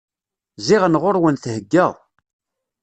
Ziɣen 0.65 0.99
ɣur-wen 1.01 1.37
thegga. 1.43 1.87